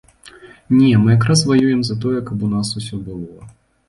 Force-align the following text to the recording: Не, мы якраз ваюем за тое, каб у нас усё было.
Не, 0.77 0.87
мы 1.01 1.11
якраз 1.17 1.43
ваюем 1.49 1.83
за 1.89 1.95
тое, 2.05 2.21
каб 2.31 2.47
у 2.47 2.49
нас 2.55 2.71
усё 2.81 2.99
было. 3.11 3.37